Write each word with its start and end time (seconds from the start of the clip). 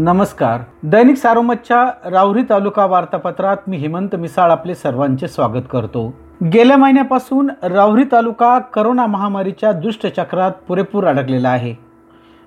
नमस्कार. 0.00 0.60
दैनिक 0.82 1.16
सारोमतच्या 1.16 2.10
राहुरी 2.10 2.42
तालुका 2.42 2.86
वार्तापत्रात 2.86 3.56
मी 3.66 3.76
हेमंत 3.76 4.16
मिसाळ 4.16 4.50
आपले 4.50 4.74
सर्वांचे 4.74 5.28
स्वागत 5.28 5.62
करतो. 5.70 6.14
गेल्या 6.44 6.76
महिन्यापासून 6.76 7.50
राहुरी 7.62 8.04
तालुका 8.12 8.58
करोना 8.58 9.06
महामारीच्या 9.06 9.72
दुष्टचक्रात 9.72 10.50
पुरेपूर 10.68 11.06
अडकलेला 11.06 11.48
आहे. 11.48 11.74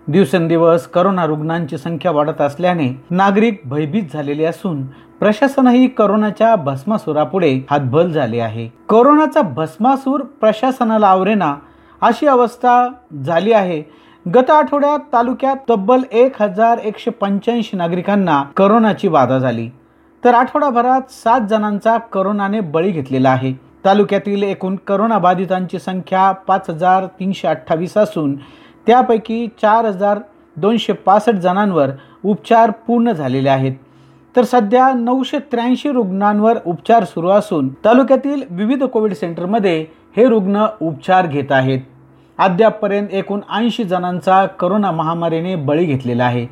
दिवसेंदिवस 0.07 0.87
करोना 0.87 1.25
रुग्णांची 1.25 1.77
संख्या 1.77 2.11
वाढत 2.11 2.41
असल्याने 2.41 3.03
नागरिक 3.09 3.61
भयभीत 3.65 4.03
झालेले 4.13 4.45
असून 4.45 4.85
प्रशासनही 5.19 5.87
करोनाच्या 5.87 6.55
भस्मासुरापुढे 6.55 7.65
हातभल 7.69 8.11
झाले 8.11 8.39
आहे. 8.39 8.67
कोरोनाचा 8.67 9.41
भस्मासूर 9.41 10.21
प्रशासनाला 10.21 11.07
आवरेना 11.07 11.55
अशी 12.01 12.27
अवस्था 12.27 12.87
झाली 13.25 13.51
आहे 13.51 14.00
गत 14.25 14.49
आठवड्यात 14.49 14.99
तालुक्यात 15.13 15.55
तब्बल 15.69 16.01
एक 16.11 16.41
हजार 16.41 16.77
एकशे 16.77 17.11
पंच्याऐंशी 17.11 17.77
नागरिकांना 17.77 18.43
करोनाची 18.57 19.07
बाधा 19.07 19.37
झाली. 19.37 19.67
तर 20.23 20.33
आठवडाभरात 20.33 21.09
सात 21.11 21.47
जणांचा 21.49 21.97
करोनाने 21.97 22.59
बळी 22.59 22.91
घेतलेला 22.91 23.29
आहे. 23.29 23.53
तालुक्यातील 23.85 24.43
एकूण 24.43 24.75
करोना 24.87 25.17
बाधितांची 25.17 25.79
संख्या 25.79 26.31
पाच 26.31 26.69
हजार 26.69 27.05
तीनशे 27.19 27.47
अठ्ठावीस 27.47 27.97
असून 27.97 28.35
त्यापैकी 28.87 29.47
चार 29.61 29.85
हजार 29.85 30.19
दोनशे 30.57 30.93
पासष्ट 30.93 31.39
जणांवर 31.39 31.89
उपचार 32.23 32.71
पूर्ण 32.87 33.11
झालेले 33.11 33.49
आहेत. 33.49 33.75
तर 34.35 34.43
सध्या 34.43 34.91
नऊशे 34.95 35.39
त्र्याऐंशी 35.51 35.91
रुग्णांवर 35.91 36.57
उपचार 36.65 37.03
सुरू 37.03 37.29
असून 37.29 37.69
तालुक्यातील 37.85 38.43
विविध 38.49 38.83
कोविड 38.83 39.13
सेंटरमध्ये 39.13 39.85
हे 40.17 40.27
रुग्ण 40.27 40.65
उपचार 40.81 41.27
घेत 41.27 41.51
आहेत. 41.51 41.79
अद्यापपर्यंत 42.41 43.07
एकूण 43.11 43.39
ऐंशी 43.53 43.83
जणांचा 43.83 44.45
करोना 44.45 44.91
महामारीने 44.91 45.55
बळी 45.55 45.85
घेतलेला 45.85 46.23
आहे. 46.23 46.45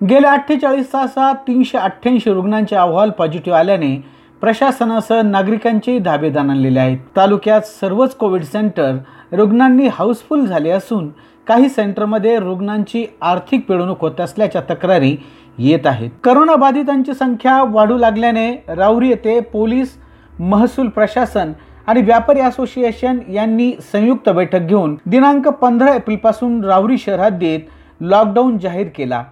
गेल्या 0.00 0.32
अठ्ठेचाळीस 0.32 0.92
तासात 0.92 1.34
तीनशे 1.34 1.78
अठ्ठ्याऐंशी 1.78 2.32
रुग्णांचे 2.32 2.76
अहवाल 2.76 3.10
पॉझिटिव्ह 3.10 3.58
आल्याने 3.58 3.94
प्रशासनासह 4.40 5.20
नागरिकांचे 5.22 5.98
धाबे 5.98 6.30
आणलेले 6.38 6.80
आहेत. 6.80 6.98
तालुक्यात 7.16 7.60
सर्वच 7.60 8.14
कोविड 8.14 8.42
सेंटर 8.42 8.96
रुग्णांनी 9.32 9.88
हाऊसफुल 9.92 10.46
झाले 10.46 10.70
असून 10.70 11.08
काही 11.46 11.68
सेंटरमध्ये 11.68 12.38
रुग्णांची 12.38 13.04
आर्थिक 13.22 13.66
पिळवणूक 13.68 14.00
होत 14.00 14.20
असल्याच्या 14.20 14.60
तक्रारी 14.70 15.16
येत 15.58 15.86
आहेत. 15.86 16.10
करोना 16.24 16.56
बाधितांची 16.56 17.14
संख्या 17.14 17.62
वाढू 17.62 17.98
लागल्याने 17.98 18.50
राऊरी 18.68 19.08
येथे 19.08 19.40
पोलीस 19.40 19.96
महसूल 20.38 20.88
प्रशासन 20.88 21.52
आणि 21.88 22.02
व्यापारी 22.02 22.40
असोसिएशन 22.40 23.18
यांनी 23.28 23.72
संयुक्त 23.92 24.28
बैठक 24.28 24.58
घेऊन 24.58 24.96
दिनांक 25.06 25.48
पंधरा 25.48 25.94
एप्रिलपासून 25.94 26.52
रावरी 26.52 26.68
राहुरी 26.68 26.98
शहरात 26.98 27.30
देत 27.30 27.60
लॉकडाऊन 28.00 28.58
जाहीर 28.58 28.86
केला. 28.96 29.24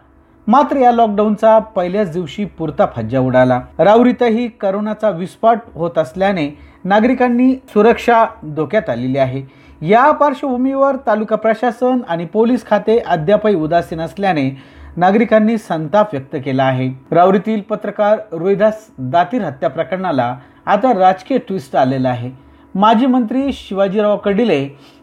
मात्र 0.46 0.76
या 0.76 0.92
लॉकडाऊनचा 0.92 1.58
पहिल्याच 1.58 2.12
दिवशी 2.12 2.44
पुरता 2.44 2.86
फज्जा 2.96 3.20
उडाला. 3.20 3.60
राहुरीतही 3.78 4.48
करोनाचा 4.48 5.10
विस्फाट 5.10 5.58
होत 5.74 5.98
असल्याने 5.98 6.58
नागरिकांनी 6.84 7.54
सुरक्षा 7.54 8.26
धोक्यात 8.42 8.90
आलेली 8.90 9.18
आहे. 9.18 9.42
या 9.82 10.10
पार्श्वभूमीवर 10.10 10.96
तालुका 11.06 11.36
प्रशासन 11.36 12.00
आणि 12.08 12.24
पोलीस 12.24 12.66
खाते 12.66 12.98
अद्यापही 12.98 13.54
उदासीन 13.54 14.00
असल्याने 14.00 14.62
नागरिकांनी 14.96 15.58
संताप 15.58 16.08
व्यक्त 16.12 16.36
केला 16.44 16.64
आहे. 16.64 16.90
राऊरीतील 17.10 17.60
पत्रकार 17.60 18.18
रोहिदास 18.32 18.86
दातीर 18.98 19.42
हत्या 19.42 19.70
प्रकरणाला 19.70 20.36
आता 20.66 20.92
राजकीय 20.98 21.38
ट्विस्ट 21.38 21.76
आलेला 21.76 22.08
आहे. 22.08 22.45
माजी 22.76 23.06
मंत्री 23.06 23.52
शिवाजीराव 23.52 24.16
कडिले 24.24 24.58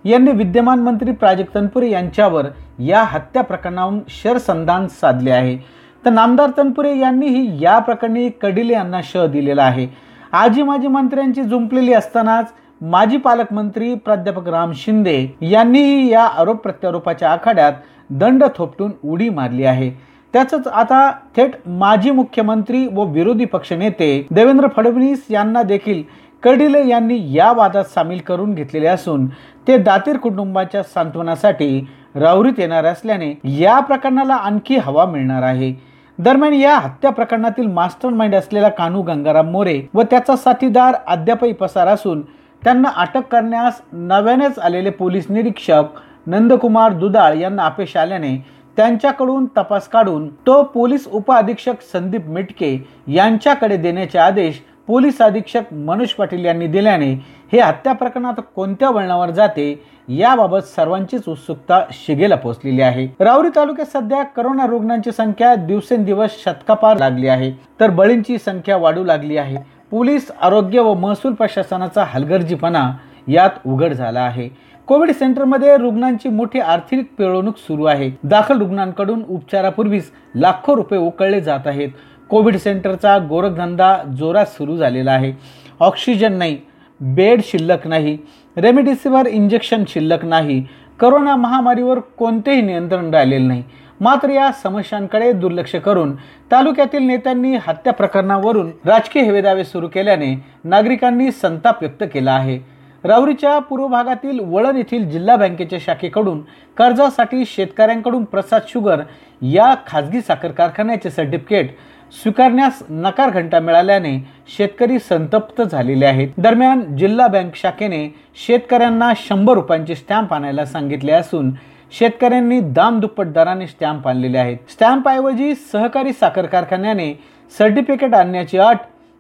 यांनी 0.06 0.32
विद्यमान 0.32 0.80
मंत्री 0.80 1.12
प्राजक्त 1.12 1.54
तनपुरे 1.56 1.90
यांच्यावर 1.90 2.48
या 2.80 3.02
हत्या 3.04 3.42
प्रकरणावरून 3.44 4.00
शरसंधान 4.22 4.88
साधले 5.02 5.32
आहे. 5.32 5.56
तर 6.04 6.10
नामदार 6.10 6.50
तनपुरे 6.58 6.98
यांनीही 7.00 7.64
या 7.64 7.78
प्रकरणी 7.80 8.30
कडिले 8.42 8.74
यांना 8.74 9.02
श 9.04 9.26
दिलेला 9.32 9.64
आहे. 9.64 9.88
आजी 10.34 10.64
माजी 10.64 10.88
मंत्र्यांची 10.88 11.44
जुंपलेली 11.44 11.94
असतानाच 11.94 12.54
माजी 12.82 13.18
पालकमंत्री 13.18 13.94
प्राध्यापक 13.96 14.48
राम 14.50 14.72
शिंदे 14.76 15.20
यांनीही 15.42 16.10
या 16.12 16.24
आरोप 16.24 16.64
प्रत्यारोपाच्या 16.64 17.32
आखाड्यात 17.32 17.74
दंड 18.10 18.44
थोपटून 18.56 18.92
उडी 19.04 19.30
मारली 19.30 19.66
आहे. 19.66 19.92
त्याच 20.34 20.54
आता 20.68 21.10
थेट 21.36 21.56
माजी 21.68 22.12
मुख्यमंत्री 22.12 22.88
व 22.94 23.04
विरोधी 23.06 23.46
पक्षनेते 23.46 24.28
देवेंद्र 24.32 24.68
फडणवीस 24.76 25.26
यांना 25.30 25.62
देखील 25.64 26.04
कर्डिले 26.44 26.88
यांनी 26.88 27.18
या 27.34 27.52
वादात 27.52 27.84
सामील 27.86 28.20
करून 28.28 28.54
घेतलेले 28.54 28.88
असून 28.88 29.28
ते 29.68 29.78
दातीर 29.78 30.18
कुटुंबाच्या 30.18 30.84
सांत्वनासाठी 30.84 31.86
रावरीत 32.16 32.60
येणार 32.60 32.86
असल्याने 32.86 33.34
या 33.60 33.80
प्रकरणाला 33.80 34.36
आणखी 34.36 34.78
हवा 34.78 35.06
मिळणार 35.06 35.44
आहे. 35.44 35.74
दरम्यान 36.20 36.54
या 36.54 36.78
हत्या 36.78 37.12
प्रकरणातील 37.12 37.68
मास्टर 37.68 38.10
माइंड 38.10 38.36
असलेला 38.36 38.70
कानू 38.70 39.02
गंगाराम 39.02 39.50
मोरे 39.52 39.82
व 39.94 40.02
त्याचा 40.02 40.36
साथीदार 40.36 40.96
अद्यापही 41.08 41.54
पसार 41.54 41.88
असून 41.88 42.22
त्यांना 42.62 42.90
अटक 42.96 43.28
करण्यास 43.32 43.82
नव्यानेच 43.94 44.60
आलेले 44.60 44.90
पोलीस 44.90 45.26
निरीक्षक 45.30 46.00
नंदकुमार 46.28 46.94
दुदाळ 46.94 47.38
यांना 47.38 47.66
अपेक्ष 47.66 47.96
आल्याने 47.98 48.36
त्यांच्याकडून 48.78 49.46
तपास 49.58 49.88
काढून 49.88 50.28
तो 50.48 50.62
पोलीस 50.64 51.08
उपअधीक्षक 51.08 51.82
संदीप 51.94 52.28
मिटके 52.28 52.78
यांच्याकडे 53.08 53.78
देण्याचे 53.78 54.20
आदेश 54.20 54.62
पोलीस 54.88 55.22
अधीक्षक 55.22 55.74
मनोज 55.74 56.10
पाटील 56.10 56.46
यांनी 56.46 56.68
दिल्याने 56.68 57.14
हे 57.54 57.60
हत्या 57.60 57.94
प्रकरणात 57.94 58.42
कोणत्या 58.56 58.90
वळणावर 58.90 59.30
जाते 59.30 59.84
याबाबत 60.08 60.64
सर्वांचीच 60.76 61.24
उत्सुकता 61.28 61.80
शिगेला 61.92 62.36
पोहोचलेली 62.36 62.82
आहे. 62.82 63.08
राऊरी 63.20 63.50
तालुक्यात 63.56 63.88
सध्या 63.88 64.24
करोना 64.24 64.66
रुग्णांची 64.68 65.12
संख्या 65.12 65.56
दिवसेंदिवस 65.56 66.44
शतकापार 66.44 66.98
लागली 66.98 67.28
आहे. 67.28 67.52
तर 67.80 67.90
बळींची 67.90 68.38
संख्या 68.38 68.78
वाढू 68.78 69.04
लागली 69.04 69.38
आहे. 69.38 69.58
पोलीस 69.92 70.32
आरोग्य 70.42 70.80
व 70.80 70.94
महसूल 70.94 71.34
प्रशासनाचा 71.34 72.04
हलगर्जीपणा 72.08 72.92
यात 73.28 73.50
उघड 73.66 73.94
झाला 73.94 74.22
आहे. 74.22 74.50
कोविड 74.88 75.12
सेंटरमध्ये 75.12 75.78
रुग्णांची 75.78 76.30
मोठी 76.30 76.60
आर्थिक 76.60 77.14
पिळवणूक 77.18 77.58
सुरू 77.58 77.84
आहे. 77.86 78.12
दाखल 78.24 78.60
रुग्णांकडून 78.60 79.24
उपचारापूर्वीच 79.30 80.12
लाखो 80.36 80.76
रुपये 80.76 81.00
उकळले 81.00 81.42
जात 81.42 81.68
आहेत. 81.68 81.90
कोविड 82.30 82.56
सेंटरचा 82.58 83.18
गोरखधंदा 83.30 83.98
जोरात 84.18 84.46
सुरू 84.46 84.78
झालेला 84.78 85.12
आहे. 85.12 85.32
ऑक्सिजन 85.80 86.34
नाही 86.34 86.58
बेड 87.02 87.42
शिल्लक 87.44 87.88
नाही 87.88 88.18
रेमडेसिवीर 88.58 89.26
इंजेक्शन 89.26 89.84
शिल्लक 89.88 90.26
नाही 90.26 90.64
करोना 91.00 91.36
महामारीवर 91.36 92.00
कोणतेही 92.18 92.62
नियंत्रण 92.62 93.14
राहिलेले 93.14 93.48
नाही. 93.48 93.64
मात्र 94.02 94.30
या 94.30 94.52
समस्यांकडे 94.64 95.32
दुर्लक्ष 95.32 95.76
करून 95.76 96.16
तालुक्यातील 96.52 97.04
नेत्यांनी 97.08 97.56
हत्या 97.68 97.94
प्रकरणावरून 97.94 98.72
राजकीय 98.86 99.24
हेवेदावे 99.24 99.64
सुरू 99.64 99.88
केल्याने 99.88 100.34
नागरिकांनी 100.64 101.32
संताप 101.32 101.82
व्यक्त 101.82 102.04
केला 102.14 102.32
आहे. 102.32 102.58
राऊरीच्या 103.04 103.58
पूर्व 103.60 103.88
भागातील 103.88 104.40
वळण 104.40 104.78
येथील 104.78 105.10
जिल्हा 105.10 105.36
बँकेच्या 105.36 105.80
शाखेकडून 105.82 106.42
कर्जासाठी 106.78 107.46
शेतकऱ्यांकडून 107.46 108.24
प्रसाद 108.24 108.62
शुगर 108.68 109.02
या 109.42 109.74
खाजगी 109.88 110.22
साखर 110.22 110.52
कारखान्याचे 110.52 111.10
सर्टिफिकेट 111.10 111.76
स्वीकारण्यास 112.14 112.82
नकार 112.90 113.30
घंटा 113.30 113.60
मिळाल्याने 113.60 114.18
शेतकरी 114.58 115.00
संतप्त 115.00 115.62
झालेले 115.62 116.06
आहेत. 116.06 116.30
दरम्यान 116.38 116.82
जिल्हा 116.98 117.28
बँक 117.28 117.56
शाखेने 117.56 118.08
शेतकऱ्यांना 118.46 119.12
शंभर 119.18 119.54
रुपयांचे 119.54 119.96
स्टॅम्प 119.96 120.34
आणायला 120.34 120.66
सांगितले 120.66 121.12
असून 121.12 121.52
शेतकऱ्यांनी 121.94 122.60
दाम 122.74 123.00
दुप्पट 123.00 123.28
दराने 123.28 123.68
स्टॅम्प 123.68 124.08
आणलेले 124.08 124.38
आहेत. 124.38 124.58
स्टॅम्प 124.70 125.08
ऐवजी 125.10 125.54
सहकारी 125.72 126.14
साखर 126.14 126.46
कारखान्याने 126.46 127.14
सर्टिफिकेट 127.52 128.14
आणण्याची 128.16 128.58
अट 128.58 128.78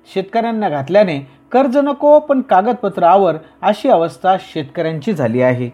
शेतकऱ्यांना 0.09 0.69
घातल्याने 0.69 1.19
कर्ज 1.53 1.77
नको 1.77 2.19
पण 2.19 2.41
कागदपत्र 2.41 3.03
आवर 3.03 3.35
अशी 3.61 3.89
अवस्था 3.89 4.35
शेतकऱ्यांची 4.39 5.13
झाली 5.13 5.41
आहे. 5.41 5.69